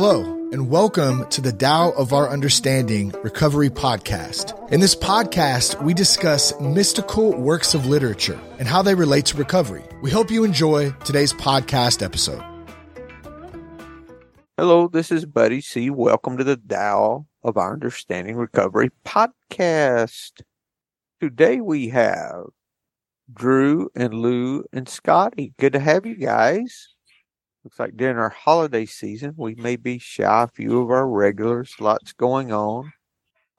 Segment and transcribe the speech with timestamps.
[0.00, 4.70] Hello, and welcome to the Tao of Our Understanding Recovery Podcast.
[4.70, 9.82] In this podcast, we discuss mystical works of literature and how they relate to recovery.
[10.00, 12.40] We hope you enjoy today's podcast episode.
[14.56, 15.90] Hello, this is Buddy C.
[15.90, 20.42] Welcome to the Tao of Our Understanding Recovery Podcast.
[21.20, 22.44] Today we have
[23.34, 25.54] Drew and Lou and Scotty.
[25.58, 26.94] Good to have you guys.
[27.64, 31.74] Looks like during our holiday season, we may be shy a few of our regulars.
[31.80, 32.92] Lots going on.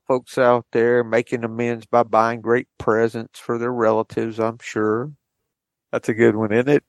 [0.07, 5.11] Folks out there making amends by buying great presents for their relatives, I'm sure.
[5.91, 6.83] That's a good one, isn't it?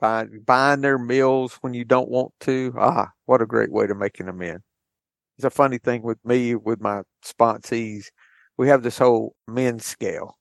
[0.00, 2.74] Buying, buying their meals when you don't want to.
[2.76, 4.60] Ah, what a great way to make an amend.
[5.38, 8.06] It's a funny thing with me, with my sponsees.
[8.58, 10.36] We have this whole men scale.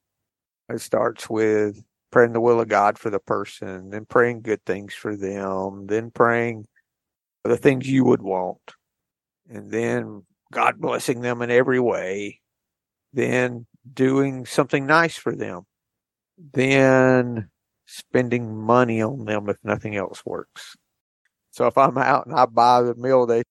[0.67, 4.93] It starts with praying the will of God for the person, then praying good things
[4.93, 6.67] for them, then praying
[7.41, 8.75] for the things you would want,
[9.49, 12.39] and then God blessing them in every way,
[13.13, 15.63] then doing something nice for them,
[16.53, 17.49] then
[17.85, 20.75] spending money on them if nothing else works.
[21.51, 23.43] So if I'm out and I buy the meal, they,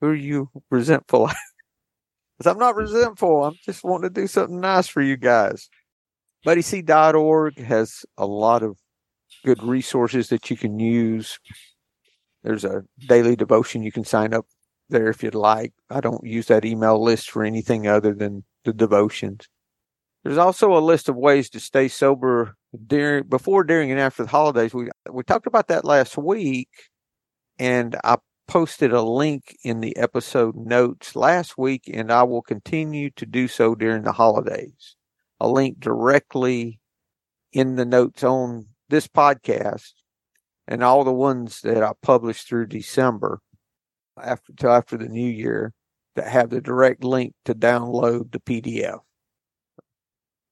[0.00, 1.30] who are you resentful?
[2.38, 3.44] Because I'm not resentful.
[3.44, 5.68] I'm just wanting to do something nice for you guys.
[6.44, 8.78] BuddyC.org has a lot of
[9.44, 11.38] good resources that you can use.
[12.42, 14.46] There's a daily devotion you can sign up
[14.88, 15.72] there if you'd like.
[15.90, 19.48] I don't use that email list for anything other than the devotions.
[20.24, 22.54] There's also a list of ways to stay sober
[22.86, 24.74] during, before, during, and after the holidays.
[24.74, 26.68] We we talked about that last week,
[27.58, 28.16] and I
[28.46, 33.48] posted a link in the episode notes last week, and I will continue to do
[33.48, 34.96] so during the holidays
[35.40, 36.78] a link directly
[37.52, 39.92] in the notes on this podcast
[40.68, 43.40] and all the ones that I published through December
[44.22, 45.72] after till after the new year
[46.16, 49.00] that have the direct link to download the PDF.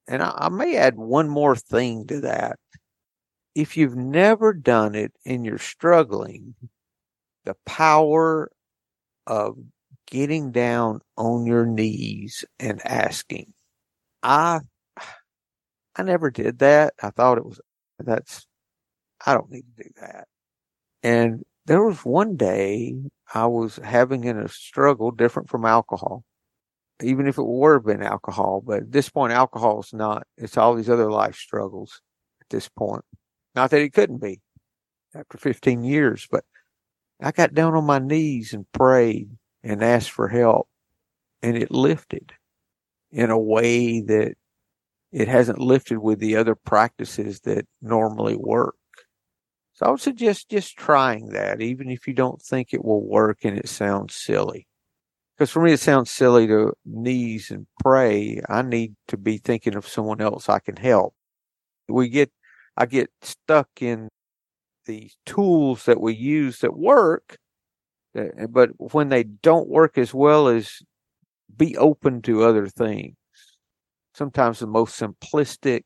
[0.06, 2.58] And I, I may add one more thing to that.
[3.54, 6.54] If you've never done it and you're struggling,
[7.44, 8.50] the power
[9.26, 9.58] of
[10.06, 13.52] getting down on your knees and asking.
[14.22, 14.60] I
[15.98, 16.94] I never did that.
[17.03, 17.60] I thought it was,
[17.98, 18.47] that's,
[19.26, 20.28] I don't need to do that.
[21.03, 22.94] And there was one day
[23.34, 26.25] I was having in a struggle different from alcohol,
[27.03, 28.62] even if it were been alcohol.
[28.64, 30.26] But at this point, alcohol is not.
[30.37, 32.00] It's all these other life struggles
[32.41, 33.04] at this point.
[33.54, 34.41] Not that it couldn't be
[35.14, 36.44] after 15 years, but
[37.20, 39.31] I got down on my knees and prayed
[39.62, 40.69] and asked for help
[41.42, 42.32] and it lifted
[43.10, 44.37] in a way that
[45.12, 48.74] it hasn't lifted with the other practices that normally work.
[49.72, 53.38] So I would suggest just trying that, even if you don't think it will work
[53.44, 54.66] and it sounds silly.
[55.36, 58.41] Because for me, it sounds silly to knees and pray.
[58.48, 61.14] I need to be thinking of someone else I can help.
[61.88, 62.30] We get,
[62.76, 64.08] I get stuck in
[64.86, 67.36] the tools that we use that work,
[68.16, 70.82] eh, but when they don't work as well as
[71.56, 73.14] be open to other things
[74.18, 75.84] sometimes the most simplistic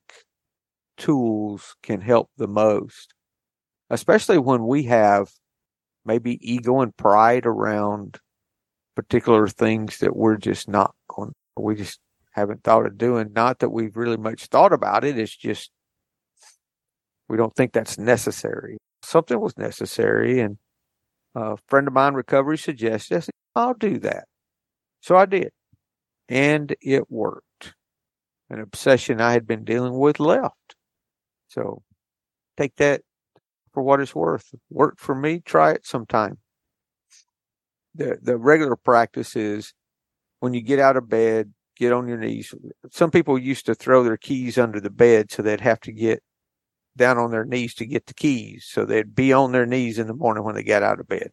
[0.96, 3.12] tools can help the most,
[3.90, 5.28] especially when we have
[6.06, 8.18] maybe ego and pride around
[8.96, 12.00] particular things that we're just not going, we just
[12.30, 13.30] haven't thought of doing.
[13.34, 15.18] Not that we've really much thought about it.
[15.18, 15.70] It's just,
[17.28, 18.78] we don't think that's necessary.
[19.02, 20.40] Something was necessary.
[20.40, 20.56] And
[21.34, 24.24] a friend of mine, recovery, suggested, I'll do that.
[25.02, 25.50] So I did.
[26.28, 27.74] And it worked
[28.52, 30.76] an obsession I had been dealing with left.
[31.48, 31.82] So
[32.56, 33.00] take that
[33.72, 34.54] for what it's worth.
[34.70, 36.38] Work for me, try it sometime.
[37.94, 39.72] The the regular practice is
[40.40, 42.54] when you get out of bed, get on your knees.
[42.90, 46.22] Some people used to throw their keys under the bed so they'd have to get
[46.96, 48.66] down on their knees to get the keys.
[48.68, 51.30] So they'd be on their knees in the morning when they got out of bed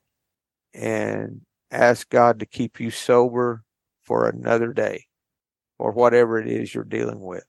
[0.74, 1.42] and
[1.72, 3.64] ask God to keep you sober
[4.04, 5.09] for another day
[5.80, 7.46] or whatever it is you're dealing with.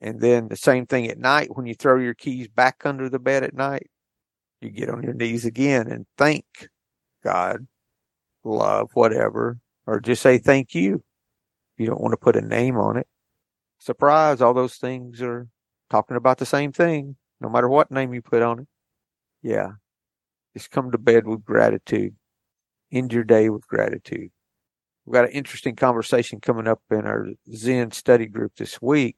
[0.00, 3.18] And then the same thing at night when you throw your keys back under the
[3.18, 3.90] bed at night,
[4.60, 6.44] you get on your knees again and thank
[7.22, 7.66] God,
[8.42, 11.02] love, whatever, or just say thank you.
[11.76, 13.06] You don't want to put a name on it.
[13.78, 15.48] Surprise, all those things are
[15.90, 18.68] talking about the same thing, no matter what name you put on it.
[19.42, 19.72] Yeah.
[20.54, 22.14] Just come to bed with gratitude.
[22.92, 24.30] End your day with gratitude.
[25.10, 29.16] We've got an interesting conversation coming up in our Zen study group this week.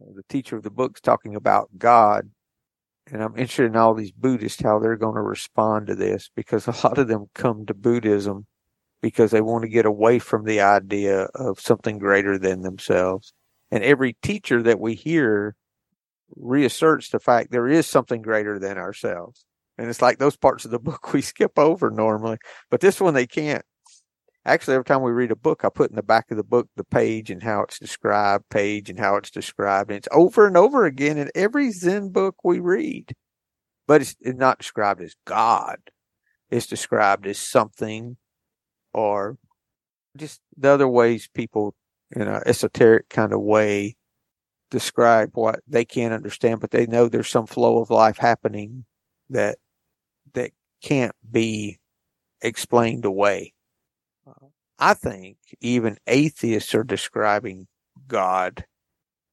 [0.00, 2.30] The teacher of the book's talking about God
[3.12, 6.66] and I'm interested in all these Buddhists, how they're going to respond to this because
[6.66, 8.46] a lot of them come to Buddhism
[9.02, 13.34] because they want to get away from the idea of something greater than themselves.
[13.70, 15.54] And every teacher that we hear
[16.34, 19.44] reasserts the fact there is something greater than ourselves.
[19.76, 22.38] And it's like those parts of the book we skip over normally,
[22.70, 23.64] but this one they can't.
[24.46, 26.68] Actually, every time we read a book, I put in the back of the book
[26.74, 29.90] the page and how it's described, page and how it's described.
[29.90, 33.14] And it's over and over again in every Zen book we read.
[33.86, 35.78] But it's, not described as God.
[36.48, 38.16] It's described as something
[38.94, 39.36] or
[40.16, 41.74] just the other ways people
[42.12, 43.96] in an esoteric kind of way
[44.70, 48.84] describe what they can't understand, but they know there's some flow of life happening
[49.28, 49.58] that
[50.34, 50.52] that
[50.82, 51.78] can't be
[52.40, 53.52] explained away.
[54.80, 57.66] I think even atheists are describing
[58.08, 58.64] God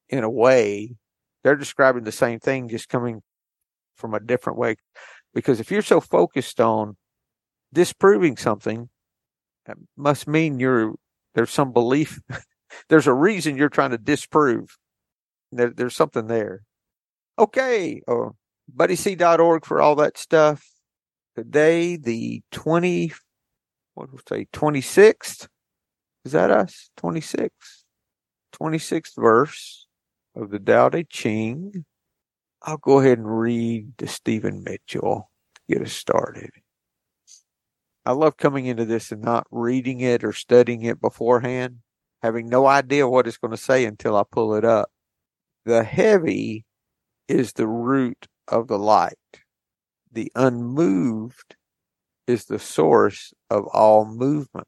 [0.09, 0.97] in a way.
[1.43, 3.21] They're describing the same thing, just coming
[3.95, 4.75] from a different way.
[5.33, 6.97] Because if you're so focused on
[7.71, 8.89] disproving something,
[9.65, 10.95] that must mean you're
[11.33, 12.19] there's some belief.
[12.89, 14.77] there's a reason you're trying to disprove.
[15.51, 16.63] There, there's something there.
[17.39, 18.29] Okay, uh,
[18.75, 20.65] buddyc.org for all that stuff.
[21.35, 23.13] Today, the 20,
[23.97, 25.47] what would say, 26th?
[26.23, 26.91] Is that us?
[26.99, 27.49] 26th.
[28.53, 29.87] 26th verse
[30.35, 31.83] of the Tao Te Ching.
[32.61, 36.51] I'll go ahead and read the Stephen Mitchell to get us started.
[38.05, 41.79] I love coming into this and not reading it or studying it beforehand,
[42.21, 44.89] having no idea what it's going to say until I pull it up.
[45.65, 46.65] The heavy
[47.27, 49.15] is the root of the light.
[50.11, 51.55] The unmoved
[52.27, 54.67] is the source of all movement.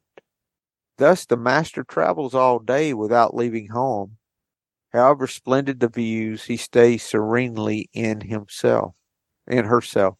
[0.98, 4.16] Thus the master travels all day without leaving home.
[4.92, 8.94] However splendid the views, he stays serenely in himself,
[9.46, 10.16] in herself.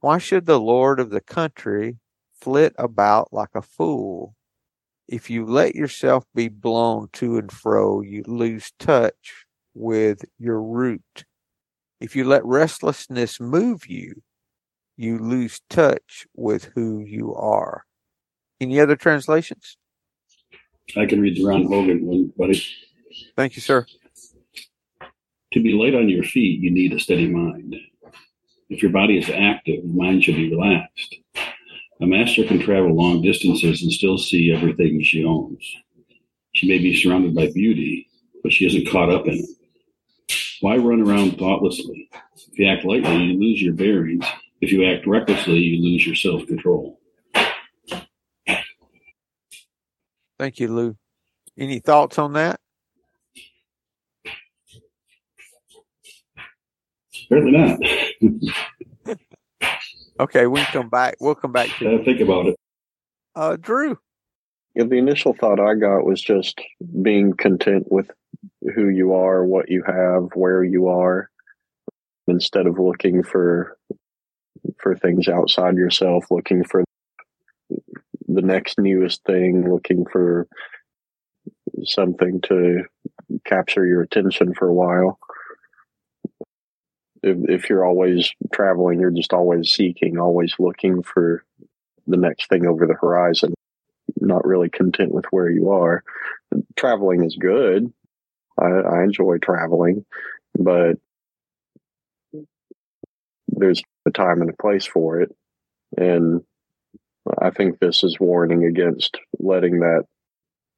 [0.00, 1.98] Why should the lord of the country
[2.32, 4.34] flit about like a fool?
[5.06, 9.44] If you let yourself be blown to and fro, you lose touch
[9.74, 11.24] with your root.
[12.00, 14.22] If you let restlessness move you,
[15.00, 17.86] you lose touch with who you are.
[18.60, 19.78] Any other translations?
[20.94, 22.62] I can read the Ron Hogan one, buddy.
[23.34, 23.86] Thank you, sir.
[25.54, 27.76] To be light on your feet, you need a steady mind.
[28.68, 31.16] If your body is active, mind should be relaxed.
[32.02, 35.76] A master can travel long distances and still see everything she owns.
[36.52, 38.06] She may be surrounded by beauty,
[38.42, 40.36] but she isn't caught up in it.
[40.60, 42.10] Why run around thoughtlessly?
[42.52, 44.26] If you act lightly, you lose your bearings.
[44.60, 47.00] If you act recklessly, you lose your self control.
[50.38, 50.96] Thank you, Lou.
[51.58, 52.60] Any thoughts on that?
[57.30, 57.78] Apparently
[59.06, 59.18] not.
[60.20, 61.16] okay, we can come back.
[61.20, 62.56] We'll come back to uh, think about it.
[63.34, 63.98] Uh, Drew.
[64.74, 66.60] Yeah, the initial thought I got was just
[67.02, 68.10] being content with
[68.74, 71.30] who you are, what you have, where you are,
[72.26, 73.76] instead of looking for
[74.78, 76.84] for things outside yourself, looking for
[78.28, 80.46] the next newest thing, looking for
[81.84, 82.82] something to
[83.44, 85.18] capture your attention for a while.
[87.22, 91.44] If, if you're always traveling, you're just always seeking, always looking for
[92.06, 93.54] the next thing over the horizon,
[94.20, 96.02] not really content with where you are.
[96.76, 97.92] Traveling is good.
[98.58, 100.04] I, I enjoy traveling,
[100.58, 100.96] but
[103.48, 105.34] there's a time and a place for it.
[105.96, 106.42] And
[107.40, 110.04] I think this is warning against letting that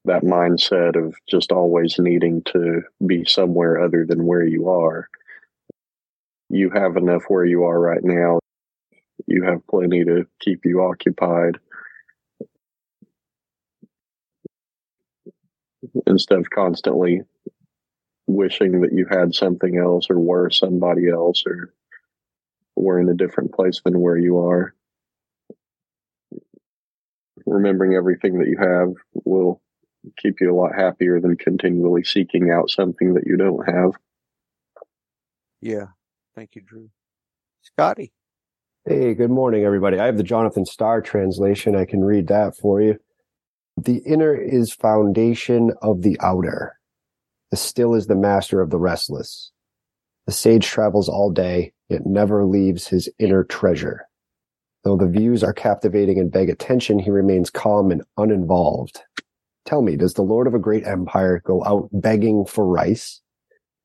[0.05, 5.09] that mindset of just always needing to be somewhere other than where you are.
[6.51, 8.41] You have enough where you are right now.
[9.29, 11.59] You have plenty to keep you occupied.
[16.07, 17.23] Instead of constantly
[18.27, 21.73] wishing that you had something else or were somebody else or
[22.77, 24.75] were in a different place than where you are.
[27.47, 29.61] Remembering everything that you have will
[30.19, 33.93] keep you a lot happier than continually seeking out something that you don't have.
[35.61, 35.87] Yeah.
[36.35, 36.91] Thank you, Drew.
[37.63, 38.13] Scotty.
[38.85, 39.99] Hey, good morning, everybody.
[39.99, 41.77] I have the Jonathan Star translation.
[41.77, 42.99] I can read that for you.
[43.77, 46.79] The inner is foundation of the outer.
[47.51, 49.53] The still is the master of the restless.
[50.27, 54.07] The sage travels all day, yet never leaves his inner treasure.
[54.83, 59.01] Though the views are captivating and beg attention, he remains calm and uninvolved.
[59.65, 63.21] Tell me, does the lord of a great empire go out begging for rice?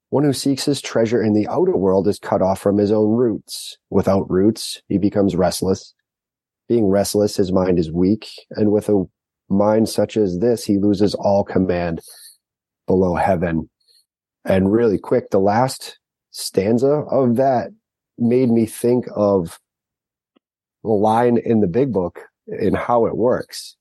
[0.09, 3.11] One who seeks his treasure in the outer world is cut off from his own
[3.11, 3.77] roots.
[3.89, 5.93] Without roots, he becomes restless.
[6.67, 9.03] Being restless, his mind is weak, and with a
[9.49, 12.01] mind such as this, he loses all command
[12.87, 13.69] below heaven.
[14.45, 15.99] And really quick, the last
[16.31, 17.69] stanza of that
[18.17, 19.59] made me think of
[20.83, 23.75] the line in the big book and how it works.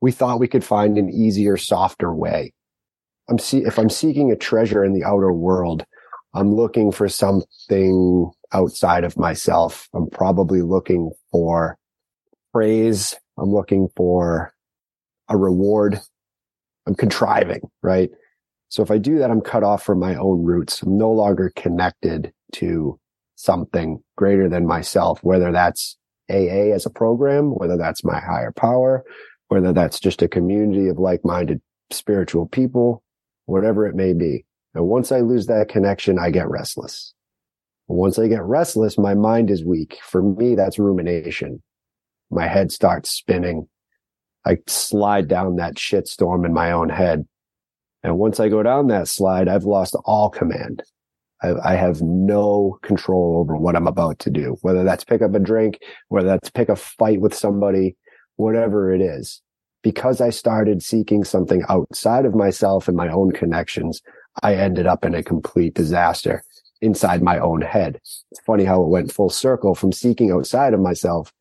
[0.00, 2.52] We thought we could find an easier, softer way.
[3.28, 5.84] I'm see if I'm seeking a treasure in the outer world,
[6.34, 9.88] I'm looking for something outside of myself.
[9.94, 11.76] I'm probably looking for
[12.52, 13.16] praise.
[13.38, 14.52] I'm looking for
[15.28, 16.00] a reward.
[16.86, 18.10] I'm contriving, right?
[18.68, 20.82] So if I do that, I'm cut off from my own roots.
[20.82, 22.98] I'm no longer connected to
[23.38, 25.96] something greater than myself, whether that's
[26.28, 29.04] AA as a program, whether that's my higher power,
[29.46, 33.02] whether that's just a community of like-minded spiritual people,
[33.46, 34.44] whatever it may be.
[34.74, 37.14] And once I lose that connection, I get restless.
[37.86, 39.98] once I get restless, my mind is weak.
[40.02, 41.62] For me, that's rumination.
[42.30, 43.68] My head starts spinning.
[44.44, 47.26] I slide down that shitstorm in my own head.
[48.02, 50.82] And once I go down that slide, I've lost all command.
[51.42, 55.34] I, I, have no control over what I'm about to do, whether that's pick up
[55.34, 55.78] a drink,
[56.08, 57.96] whether that's pick a fight with somebody,
[58.36, 59.40] whatever it is.
[59.82, 64.02] Because I started seeking something outside of myself and my own connections,
[64.42, 66.42] I ended up in a complete disaster
[66.80, 67.96] inside my own head.
[68.30, 71.32] It's funny how it went full circle from seeking outside of myself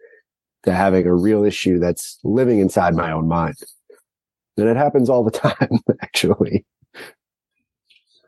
[0.64, 3.56] to having a real issue that's living inside my own mind.
[4.58, 6.66] And it happens all the time, actually.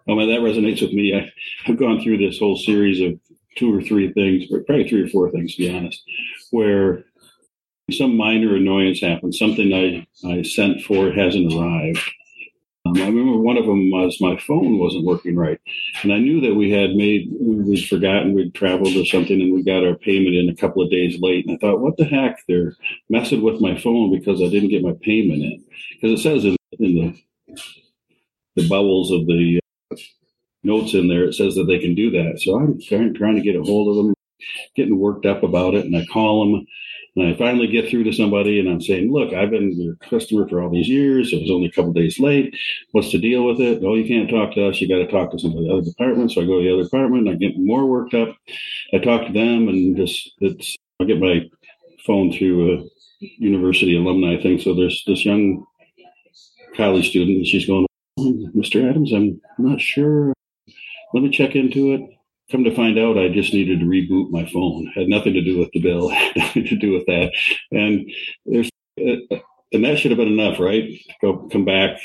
[0.10, 1.16] Oh man, that resonates with me.
[1.16, 1.32] I,
[1.68, 3.20] I've gone through this whole series of
[3.58, 6.02] two or three things, but probably three or four things to be honest,
[6.50, 7.04] where
[7.92, 12.02] some minor annoyance happens, something I, I sent for hasn't arrived.
[12.88, 15.60] Um, I remember one of them was my phone wasn't working right.
[16.02, 19.64] And I knew that we had made, we'd forgotten we'd traveled or something and we
[19.64, 21.46] got our payment in a couple of days late.
[21.46, 22.40] And I thought, what the heck?
[22.48, 22.74] They're
[23.10, 25.64] messing with my phone because I didn't get my payment in.
[26.02, 27.62] Because it says in, in the,
[28.56, 29.60] the bubbles of the
[30.64, 32.42] notes in there, it says that they can do that.
[32.42, 34.14] So I'm trying, trying to get a hold of them,
[34.76, 35.86] getting worked up about it.
[35.86, 36.66] And I call them
[37.16, 40.48] and I finally get through to somebody and I'm saying, look, I've been your customer
[40.48, 41.34] for all these years.
[41.34, 42.56] It was only a couple days late.
[42.92, 43.84] What's the deal with it?
[43.84, 44.80] Oh, you can't talk to us.
[44.80, 46.32] You got to talk to somebody the other department.
[46.32, 47.28] So I go to the other department.
[47.28, 48.36] I get more worked up.
[48.94, 51.50] I talk to them and just, it's, I get my
[52.06, 52.84] phone through a
[53.20, 54.60] university alumni thing.
[54.60, 55.66] So there's this young
[56.76, 57.89] college student and she's going,
[58.56, 58.90] Mr.
[58.90, 60.34] Adams, I'm not sure.
[61.14, 62.02] Let me check into it
[62.52, 64.92] come to find out, I just needed to reboot my phone.
[64.96, 67.32] Had nothing to do with the bill, nothing to do with that.
[67.72, 68.10] And
[68.46, 69.38] there's, uh,
[69.72, 70.90] and that should have been enough, right?
[71.22, 72.00] Go come back,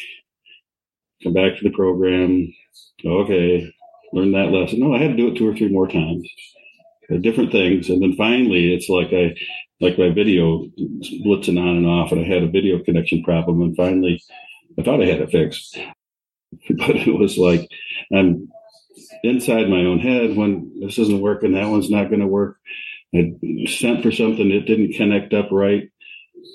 [1.23, 2.53] come back to the program.
[3.05, 3.73] Okay,
[4.13, 4.81] learn that lesson.
[4.81, 6.29] No, I had to do it two or three more times,
[7.11, 9.35] uh, different things, and then finally, it's like I,
[9.81, 10.67] like my video
[11.25, 14.23] blitzing on and off, and I had a video connection problem, and finally,
[14.79, 15.79] I thought I had it fixed,
[16.79, 17.69] but it was like
[18.13, 18.49] I'm
[19.23, 22.59] inside my own head when this isn't working, that one's not going to work.
[23.15, 23.33] I
[23.67, 25.89] sent for something that didn't connect up right.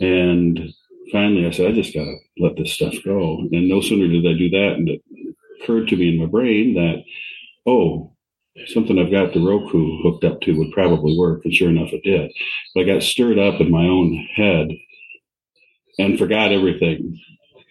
[0.01, 0.74] And
[1.12, 3.39] finally I said, I just got to let this stuff go.
[3.51, 5.01] And no sooner did I do that, and it
[5.62, 7.03] occurred to me in my brain that,
[7.65, 8.13] oh,
[8.68, 11.41] something I've got the Roku hooked up to would probably work.
[11.46, 12.32] And sure enough, it did.
[12.74, 14.70] But I got stirred up in my own head
[15.98, 17.20] and forgot everything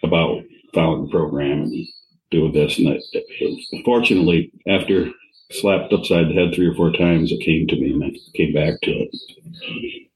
[0.02, 0.42] about
[0.75, 1.87] following the program and
[2.30, 2.78] doing this.
[2.78, 5.11] And I, fortunately, after
[5.50, 8.52] slapped upside the head three or four times, it came to me and I came
[8.52, 10.08] back to it.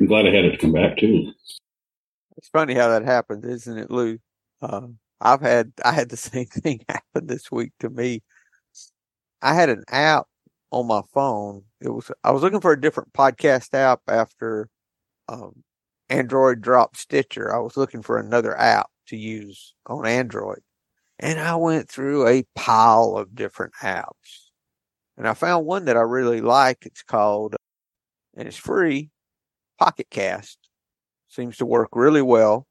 [0.00, 1.32] I'm glad I had it to come back to.
[2.36, 4.18] It's funny how that happens, isn't it, Lou?
[4.62, 4.88] Uh,
[5.20, 8.22] I've had I had the same thing happen this week to me.
[9.42, 10.26] I had an app
[10.70, 11.64] on my phone.
[11.80, 14.68] It was I was looking for a different podcast app after
[15.28, 15.62] um,
[16.08, 17.54] Android dropped Stitcher.
[17.54, 20.60] I was looking for another app, to use on Android.
[21.18, 24.48] And I went through a pile of different apps.
[25.16, 26.86] And I found one that I really like.
[26.86, 27.54] It's called,
[28.34, 29.10] and it's free,
[29.78, 30.58] Pocket Cast.
[31.28, 32.66] Seems to work really well.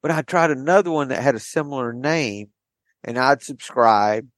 [0.00, 2.50] But I tried another one that had a similar name
[3.04, 4.28] and I'd subscribed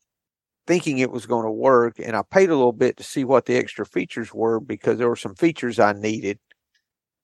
[0.67, 1.99] thinking it was going to work.
[1.99, 5.09] And I paid a little bit to see what the extra features were because there
[5.09, 6.38] were some features I needed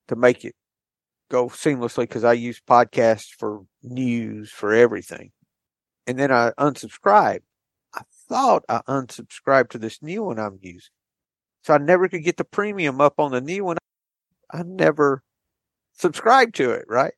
[0.07, 0.55] to make it
[1.31, 5.31] go seamlessly because I use podcasts for news, for everything.
[6.05, 7.43] And then I unsubscribed.
[7.95, 10.91] I thought I unsubscribed to this new one I'm using.
[11.63, 13.77] So I never could get the premium up on the new one.
[14.51, 15.23] I never
[15.93, 17.13] subscribed to it, right?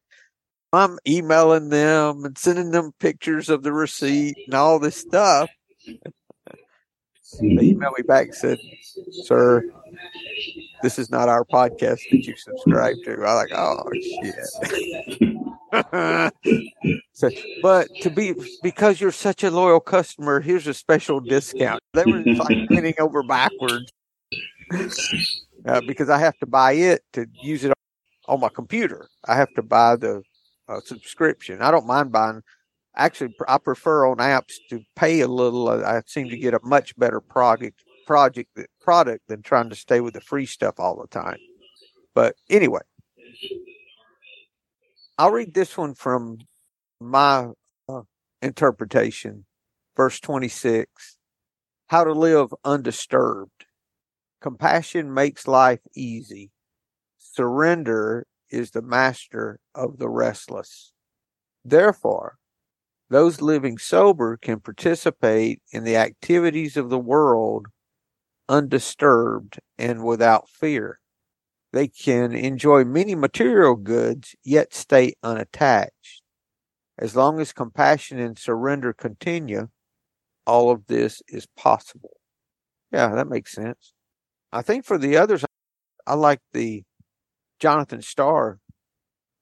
[0.72, 5.50] I'm emailing them and sending them pictures of the receipt and all this stuff.
[7.40, 8.60] They emailed me back and said,
[9.24, 9.64] Sir,
[10.82, 13.14] this is not our podcast that you subscribe to.
[13.14, 14.36] I'm like, oh shit.
[17.14, 17.30] so,
[17.62, 21.82] but to be because you're such a loyal customer, here's a special discount.
[21.94, 23.92] They were like bending over backwards
[25.66, 27.74] uh, because I have to buy it to use it
[28.28, 29.08] on my computer.
[29.26, 30.22] I have to buy the
[30.68, 31.62] uh, subscription.
[31.62, 32.42] I don't mind buying.
[32.96, 35.68] Actually, I prefer on apps to pay a little.
[35.68, 40.00] Uh, I seem to get a much better product project product than trying to stay
[40.00, 41.38] with the free stuff all the time.
[42.14, 42.82] But anyway,
[45.18, 46.40] I'll read this one from
[47.00, 47.50] my
[47.90, 48.02] uh,
[48.42, 49.46] interpretation,
[49.96, 51.18] verse 26.
[51.88, 53.66] How to live undisturbed.
[54.42, 56.52] Compassion makes life easy.
[57.18, 60.92] Surrender is the master of the restless.
[61.66, 62.38] Therefore,
[63.14, 67.68] those living sober can participate in the activities of the world
[68.50, 71.00] undisturbed and without fear.
[71.74, 76.24] They can enjoy many material goods yet stay unattached.
[76.98, 79.70] As long as compassion and surrender continue,
[80.48, 82.18] all of this is possible.
[82.92, 83.94] Yeah, that makes sense.
[84.52, 85.46] I think for the others,
[86.08, 86.84] I like the
[87.60, 88.60] Jonathan Star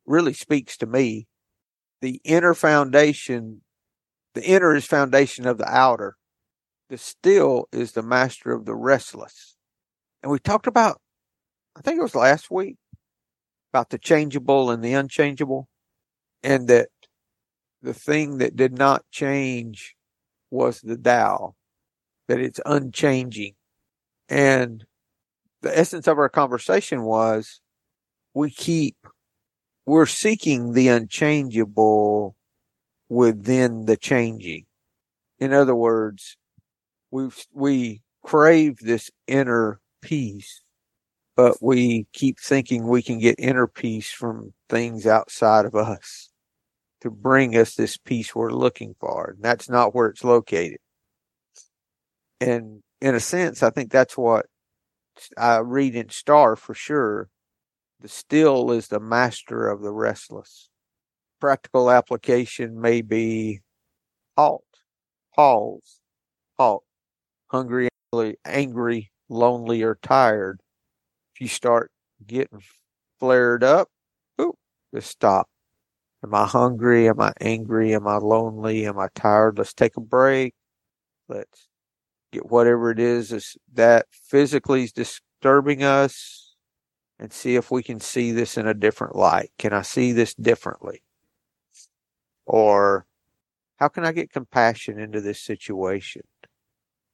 [0.05, 1.27] really speaks to me.
[2.01, 3.61] The inner foundation,
[4.33, 6.17] the inner is foundation of the outer.
[6.89, 9.55] The still is the master of the restless.
[10.21, 10.99] And we talked about,
[11.75, 12.77] I think it was last week,
[13.73, 15.69] about the changeable and the unchangeable,
[16.43, 16.89] and that
[17.81, 19.95] the thing that did not change
[20.49, 21.55] was the Tao,
[22.27, 23.53] that it's unchanging.
[24.27, 24.85] And
[25.61, 27.61] the essence of our conversation was
[28.33, 28.97] we keep,
[29.85, 32.35] we're seeking the unchangeable
[33.09, 34.65] within the changing.
[35.39, 36.37] In other words,
[37.09, 40.61] we we crave this inner peace,
[41.35, 46.29] but we keep thinking we can get inner peace from things outside of us
[47.01, 49.31] to bring us this peace we're looking for.
[49.31, 50.77] And that's not where it's located.
[52.39, 54.45] And in a sense, I think that's what
[55.37, 57.29] I read in Star for sure.
[58.01, 60.69] The still is the master of the restless.
[61.39, 63.61] Practical application may be
[64.35, 64.65] halt,
[65.35, 65.99] pause,
[66.57, 66.83] halt,
[67.47, 67.89] hungry,
[68.43, 70.61] angry, lonely, or tired.
[71.35, 71.91] If you start
[72.25, 72.63] getting
[73.19, 73.89] flared up,
[74.39, 74.55] ooh,
[74.95, 75.47] just stop.
[76.23, 77.07] Am I hungry?
[77.07, 77.93] Am I angry?
[77.93, 78.87] Am I lonely?
[78.87, 79.59] Am I tired?
[79.59, 80.55] Let's take a break.
[81.29, 81.67] Let's
[82.31, 86.50] get whatever it is that physically is disturbing us
[87.21, 89.51] and see if we can see this in a different light.
[89.59, 91.03] Can I see this differently?
[92.47, 93.05] Or
[93.77, 96.23] how can I get compassion into this situation?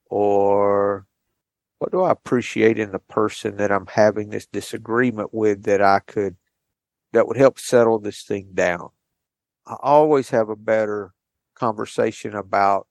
[0.06, 1.06] Or
[1.78, 6.00] what do I appreciate in the person that I'm having this disagreement with that I
[6.00, 6.36] could,
[7.12, 8.88] that would help settle this thing down?
[9.66, 11.12] I always have a better
[11.54, 12.88] conversation about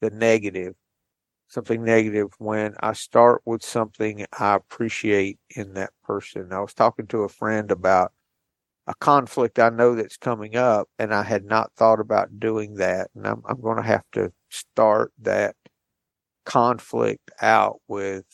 [0.00, 0.76] the negative,
[1.48, 6.52] something negative when I start with something I appreciate in that person.
[6.52, 8.12] I was talking to a friend about
[8.86, 13.10] a conflict I know that's coming up and I had not thought about doing that.
[13.14, 15.56] And I'm, I'm going to have to start that
[16.44, 18.24] conflict out with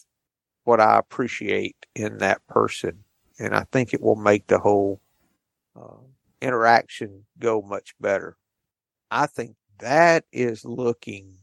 [0.64, 3.04] what I appreciate in that person.
[3.38, 5.00] And I think it will make the whole
[5.76, 5.98] uh,
[6.40, 8.36] interaction go much better.
[9.10, 11.34] I think that is looking,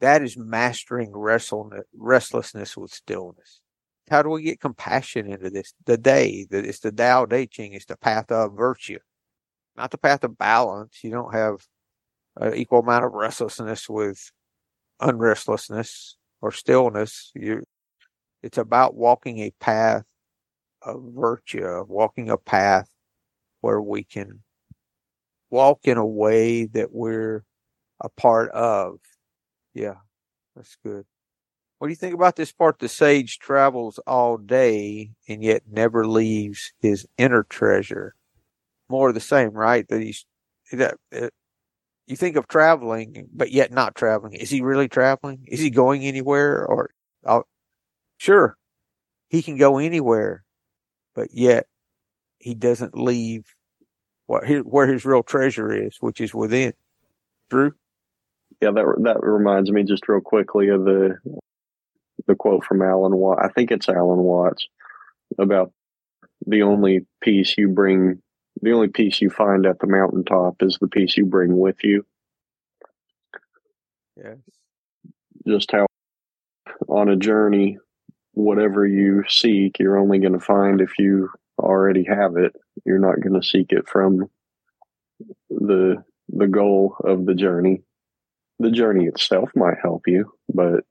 [0.00, 3.60] that is mastering restlessness with stillness.
[4.10, 5.74] How do we get compassion into this?
[5.84, 9.00] The day, it's the Tao Te Ching, it's the path of virtue,
[9.76, 11.00] not the path of balance.
[11.02, 11.66] You don't have
[12.36, 14.30] an equal amount of restlessness with
[15.00, 17.32] unrestlessness or stillness.
[17.34, 17.64] You,
[18.42, 20.04] it's about walking a path
[20.80, 22.88] of virtue, walking a path
[23.60, 24.42] where we can
[25.50, 27.44] walk in a way that we're
[28.00, 29.00] a part of.
[29.78, 29.94] Yeah,
[30.56, 31.04] that's good.
[31.78, 32.80] What do you think about this part?
[32.80, 38.16] The sage travels all day and yet never leaves his inner treasure.
[38.88, 39.86] More of the same, right?
[39.86, 40.26] That he's
[40.72, 41.28] that uh,
[42.08, 44.32] you think of traveling, but yet not traveling.
[44.32, 45.44] Is he really traveling?
[45.46, 46.66] Is he going anywhere?
[46.66, 46.90] Or
[47.24, 47.42] uh,
[48.16, 48.56] sure,
[49.28, 50.42] he can go anywhere,
[51.14, 51.68] but yet
[52.38, 53.54] he doesn't leave
[54.26, 56.72] what his, where his real treasure is, which is within.
[57.48, 57.74] Drew.
[58.60, 61.18] Yeah, that that reminds me just real quickly of the
[62.26, 63.42] the quote from Alan Watts.
[63.44, 64.66] I think it's Alan Watts
[65.38, 65.72] about
[66.46, 68.20] the only peace you bring
[68.60, 72.04] the only peace you find at the mountaintop is the peace you bring with you.
[74.16, 74.38] Yes.
[75.46, 75.86] Just how
[76.88, 77.78] on a journey,
[78.32, 82.54] whatever you seek, you're only going to find if you already have it.
[82.84, 84.28] You're not going to seek it from
[85.48, 87.82] the the goal of the journey.
[88.58, 90.84] The journey itself might help you, but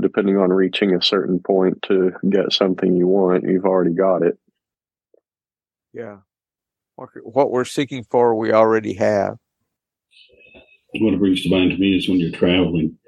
[0.00, 4.38] depending on reaching a certain point to get something you want, you've already got it.
[5.92, 6.18] Yeah.
[6.96, 9.36] What we're seeking for, we already have.
[10.94, 12.98] What it brings to mind to me is when you're traveling,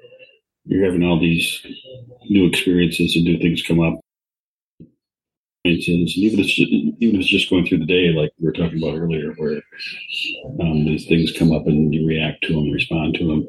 [0.65, 1.65] you're having all these
[2.29, 3.99] new experiences and new things come up.
[5.65, 8.45] Experiences, even if it's just, even if it's just going through the day, like we
[8.45, 9.61] were talking about earlier, where
[10.61, 13.47] um, these things come up and you react to them, respond to them.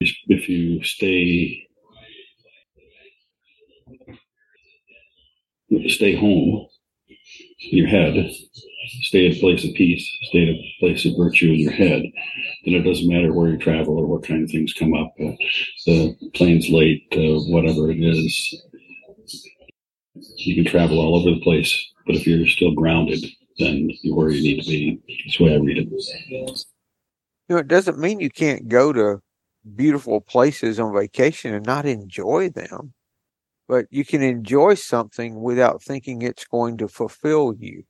[0.00, 1.66] If you stay
[5.88, 6.66] stay home
[7.70, 8.30] in your head,
[9.02, 12.02] stay at a place of peace, stay at a place of virtue in your head,
[12.64, 15.14] then it doesn't matter where you travel or what kind of things come up.
[15.18, 15.32] Uh,
[15.86, 18.62] the plane's late, uh, whatever it is.
[20.14, 23.24] You can travel all over the place, but if you're still grounded,
[23.58, 25.00] then you're where you need to be.
[25.24, 25.88] That's the way I read it.
[26.28, 29.20] You know, it doesn't mean you can't go to
[29.74, 32.94] beautiful places on vacation and not enjoy them
[33.72, 37.84] but you can enjoy something without thinking it's going to fulfill you.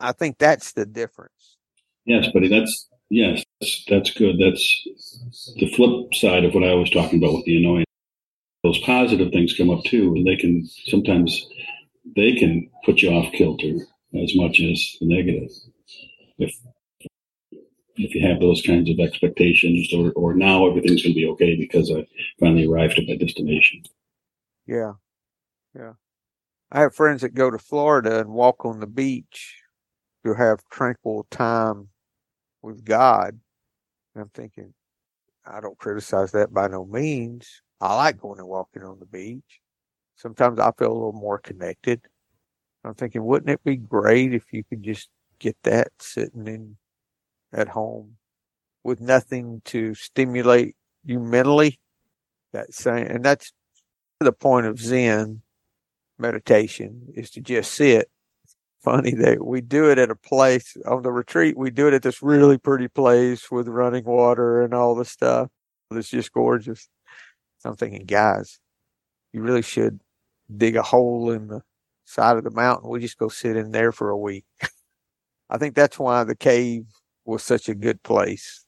[0.00, 1.56] I think that's the difference.
[2.04, 2.48] Yes, buddy.
[2.48, 3.44] That's yes,
[3.88, 4.40] that's good.
[4.40, 4.88] That's
[5.56, 7.86] the flip side of what I was talking about with the annoyance.
[8.62, 11.48] Those positive things come up too, and they can sometimes
[12.16, 13.74] they can put you off kilter
[14.22, 15.50] as much as the negative.
[16.38, 16.54] If
[17.96, 21.56] if you have those kinds of expectations, or or now everything's going to be okay
[21.56, 22.06] because I
[22.40, 23.82] finally arrived at my destination.
[24.66, 24.92] Yeah.
[25.74, 25.92] Yeah.
[26.70, 29.58] I have friends that go to Florida and walk on the beach
[30.24, 31.88] to have tranquil time
[32.62, 33.38] with God.
[34.14, 34.72] And I'm thinking,
[35.44, 37.62] I don't criticize that by no means.
[37.82, 39.60] I like going and walking on the beach.
[40.14, 42.00] Sometimes I feel a little more connected.
[42.84, 45.08] I'm thinking, wouldn't it be great if you could just
[45.40, 46.76] get that sitting in
[47.52, 48.18] at home
[48.84, 51.80] with nothing to stimulate you mentally?
[52.52, 53.52] That same, and that's
[54.20, 55.42] the point of Zen
[56.18, 58.08] meditation is to just sit.
[58.80, 61.56] Funny that we do it at a place on the retreat.
[61.56, 65.50] We do it at this really pretty place with running water and all the stuff.
[65.92, 66.88] It's just gorgeous.
[67.64, 68.60] I'm thinking, guys,
[69.32, 70.00] you really should
[70.54, 71.62] dig a hole in the
[72.04, 72.90] side of the mountain.
[72.90, 74.44] We just go sit in there for a week.
[75.50, 76.86] I think that's why the cave
[77.24, 78.64] was such a good place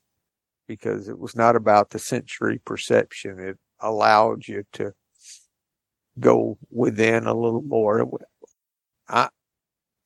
[0.66, 3.38] because it was not about the sensory perception.
[3.38, 4.92] It allowed you to
[6.20, 8.08] go within a little more.
[9.08, 9.28] I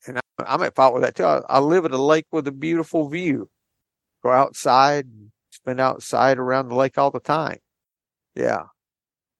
[0.07, 1.25] and I, I'm at fault with that too.
[1.25, 3.49] I, I live at a lake with a beautiful view.
[4.23, 7.59] Go outside, and spend outside around the lake all the time.
[8.35, 8.63] Yeah,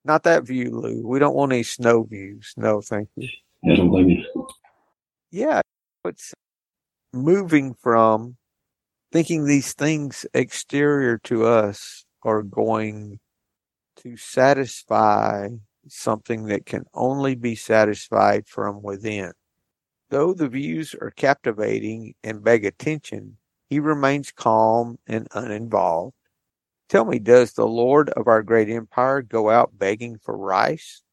[0.06, 1.06] not that view, Lou.
[1.06, 2.54] We don't want any snow views.
[2.58, 3.28] No, thank you.
[3.70, 4.48] I don't blame you.
[5.32, 5.62] Yeah,
[6.06, 6.34] it's
[7.14, 8.38] moving from
[9.12, 13.20] thinking these things exterior to us are going
[13.98, 15.50] to satisfy
[15.88, 19.34] something that can only be satisfied from within.
[20.10, 23.38] Though the views are captivating and beg attention,
[23.70, 26.16] he remains calm and uninvolved.
[26.90, 31.04] Tell me, does the Lord of our great empire go out begging for rice?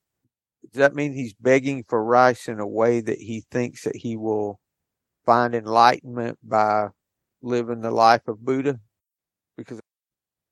[0.73, 4.17] Does that mean he's begging for rice in a way that he thinks that he
[4.17, 4.59] will
[5.27, 6.89] find enlightenment by
[7.43, 8.81] living the life of Buddha?
[9.57, 9.81] Because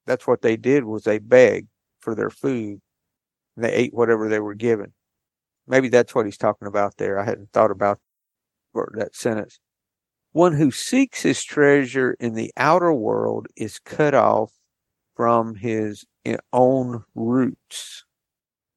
[0.06, 1.68] that's what they did was they begged
[2.00, 2.80] for their food
[3.56, 4.92] and they ate whatever they were given.
[5.66, 7.18] Maybe that's what he's talking about there.
[7.18, 7.98] I hadn't thought about
[8.74, 9.58] that sentence.
[10.32, 14.52] One who seeks his treasure in the outer world is cut off
[15.14, 18.05] from his eh, own roots.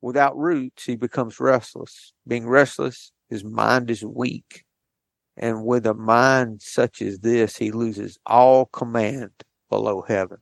[0.02, 2.14] Without roots, he becomes restless.
[2.28, 4.64] Being restless, his mind is weak.
[5.36, 9.32] And with a mind such as this, he loses all command
[9.70, 10.38] below heaven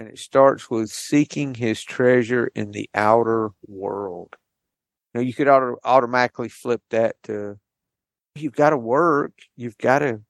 [0.00, 4.34] and it starts with seeking his treasure in the outer world.
[5.14, 7.58] Now you could auto- automatically flip that to
[8.34, 10.22] you've got to work, you've got to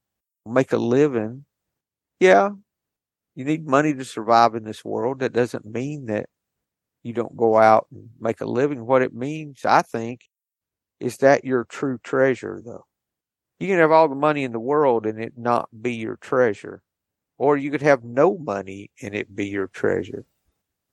[0.44, 1.44] make a living.
[2.18, 2.50] Yeah,
[3.40, 5.20] you need money to survive in this world.
[5.20, 6.26] That doesn't mean that
[7.02, 8.84] you don't go out and make a living.
[8.84, 10.28] What it means, I think,
[11.00, 12.84] is that your true treasure, though.
[13.58, 16.82] You can have all the money in the world and it not be your treasure.
[17.38, 20.26] Or you could have no money and it be your treasure.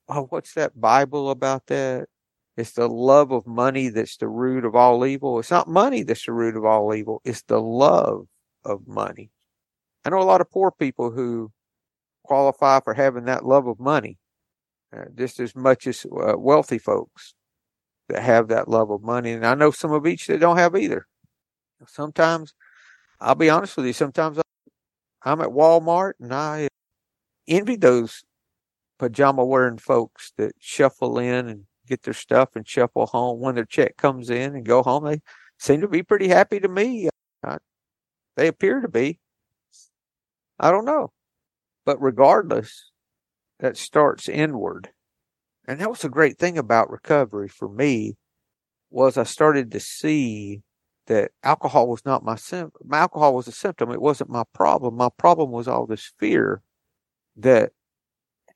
[0.08, 2.08] Oh, what's that Bible about that?
[2.56, 5.38] It's the love of money that's the root of all evil.
[5.40, 7.22] It's not money that's the root of all evil.
[7.26, 8.28] It's the love
[8.64, 9.32] of money.
[10.06, 11.52] I know a lot of poor people who
[12.28, 14.18] qualify for having that love of money
[14.96, 17.34] uh, just as much as uh, wealthy folks
[18.10, 19.32] that have that love of money.
[19.32, 21.06] And I know some of each that don't have either.
[21.88, 22.54] Sometimes,
[23.20, 24.40] I'll be honest with you, sometimes
[25.24, 26.68] I'm at Walmart and I
[27.48, 28.24] envy those
[28.98, 33.66] pajama wearing folks that shuffle in and get their stuff and shuffle home when their
[33.66, 35.06] check comes in and go home.
[35.06, 35.22] They
[35.60, 37.10] seem to be pretty happy to me.
[37.44, 37.58] I,
[38.36, 39.20] they appear to be.
[40.60, 41.12] I don't know.
[41.88, 42.92] But regardless,
[43.62, 44.90] that starts inward.
[45.66, 48.18] And that was a great thing about recovery for me
[48.90, 50.64] was I started to see
[51.06, 52.92] that alcohol was not my symptom.
[52.92, 53.90] Alcohol was a symptom.
[53.92, 54.96] It wasn't my problem.
[54.98, 56.62] My problem was all this fear
[57.38, 57.72] that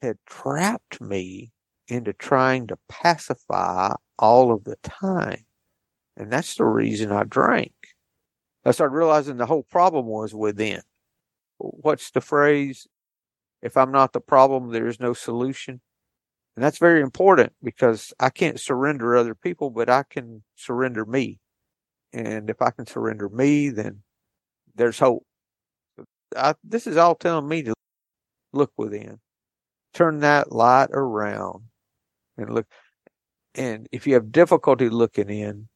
[0.01, 1.53] had trapped me
[1.87, 5.45] into trying to pacify all of the time.
[6.17, 7.71] And that's the reason I drank.
[8.65, 10.81] I started realizing the whole problem was within.
[11.59, 12.87] What's the phrase?
[13.61, 15.81] If I'm not the problem, there is no solution.
[16.55, 21.39] And that's very important because I can't surrender other people, but I can surrender me.
[22.13, 24.03] And if I can surrender me, then
[24.75, 25.25] there's hope.
[26.35, 27.73] I, this is all telling me to
[28.53, 29.19] look within,
[29.93, 31.63] turn that light around
[32.37, 32.67] and look.
[33.55, 35.67] And if you have difficulty looking in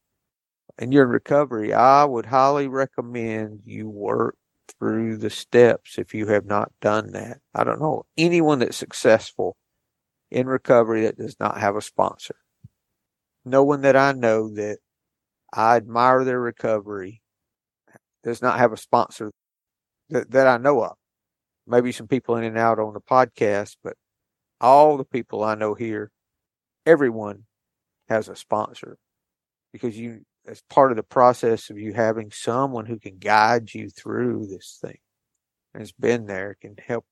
[0.77, 6.27] and you're in recovery, I would highly recommend you work through the steps if you
[6.27, 7.39] have not done that.
[7.53, 9.55] I don't know anyone that's successful
[10.31, 12.35] in recovery that does not have a sponsor.
[13.43, 14.79] No one that I know that
[15.53, 17.21] I admire their recovery
[18.23, 19.31] does not have a sponsor
[20.09, 20.95] that, that I know of.
[21.67, 23.95] Maybe some people in and out on the podcast, but
[24.59, 26.11] all the people I know here,
[26.85, 27.45] everyone
[28.09, 28.97] has a sponsor
[29.71, 33.89] because you as part of the process of you having someone who can guide you
[33.89, 34.97] through this thing
[35.73, 37.05] has been there can help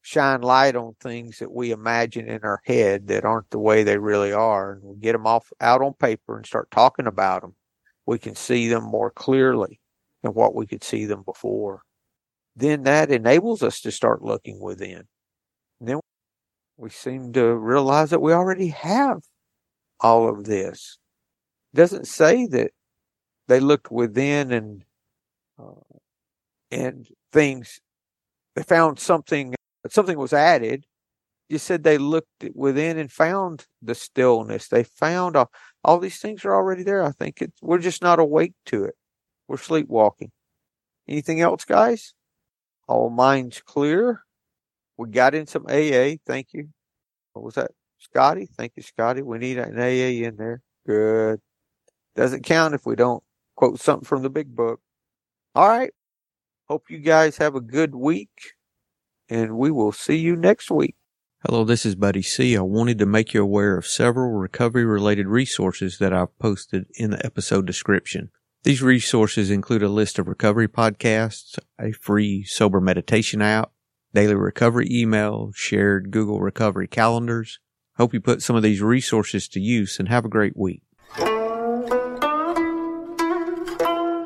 [0.00, 3.96] shine light on things that we imagine in our head that aren't the way they
[3.96, 4.72] really are.
[4.72, 7.54] And we get them off out on paper and start talking about them
[8.06, 9.80] we can see them more clearly
[10.22, 11.82] than what we could see them before.
[12.56, 15.04] Then that enables us to start looking within.
[15.80, 16.00] And then
[16.76, 19.22] we seem to realize that we already have
[20.00, 20.98] all of this
[21.74, 22.72] doesn't say that
[23.48, 24.84] they looked within and
[25.58, 25.98] uh,
[26.70, 27.80] and things
[28.54, 29.54] they found something
[29.88, 30.84] something was added.
[31.48, 34.68] You said they looked within and found the stillness.
[34.68, 35.50] They found all,
[35.84, 37.02] all these things are already there.
[37.02, 38.94] I think it's we're just not awake to it.
[39.48, 40.30] We're sleepwalking.
[41.08, 42.14] Anything else guys?
[42.88, 44.22] All minds clear.
[44.96, 46.68] We got in some aa thank you.
[47.32, 47.72] What was that?
[47.98, 48.48] Scotty?
[48.56, 49.22] Thank you scotty.
[49.22, 50.62] We need an aa in there.
[50.86, 51.40] Good
[52.14, 53.22] doesn't count if we don't
[53.56, 54.80] quote something from the big book.
[55.54, 55.92] All right.
[56.68, 58.54] Hope you guys have a good week
[59.28, 60.96] and we will see you next week.
[61.46, 62.56] Hello, this is Buddy C.
[62.56, 67.10] I wanted to make you aware of several recovery related resources that I've posted in
[67.10, 68.30] the episode description.
[68.62, 73.72] These resources include a list of recovery podcasts, a free sober meditation app,
[74.14, 77.58] daily recovery email, shared Google recovery calendars.
[77.96, 80.82] Hope you put some of these resources to use and have a great week.